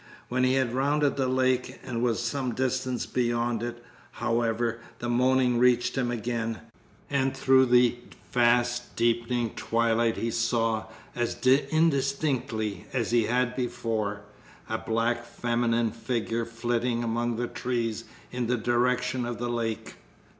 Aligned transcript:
When 0.29 0.43
he 0.43 0.55
had 0.55 0.73
rounded 0.73 1.15
the 1.15 1.27
lake 1.27 1.79
and 1.83 2.01
was 2.01 2.19
some 2.23 2.55
distance 2.55 3.05
beyond 3.05 3.61
it, 3.61 3.83
however, 4.13 4.79
the 4.97 5.09
moaning 5.09 5.59
reached 5.59 5.95
him 5.95 6.09
again, 6.09 6.61
and 7.07 7.37
through 7.37 7.67
the 7.67 7.97
fast 8.31 8.95
deepening 8.95 9.51
twilight 9.51 10.17
he 10.17 10.31
saw, 10.31 10.85
as 11.13 11.37
indistinctly 11.45 12.87
as 12.91 13.11
he 13.11 13.25
had 13.25 13.55
before, 13.55 14.21
a 14.67 14.79
black 14.79 15.23
feminine 15.23 15.91
figure 15.91 16.45
flitting 16.47 17.03
among 17.03 17.35
the 17.35 17.45
trees 17.47 18.05
in 18.31 18.47
the 18.47 18.57
direction 18.57 19.23
of 19.23 19.37
the 19.37 19.49
lake. 19.49 19.97